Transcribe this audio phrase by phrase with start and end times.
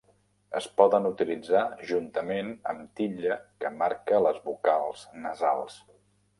[0.59, 5.81] Es poden utilitzar juntament amb titlla que marca les vocals nasals.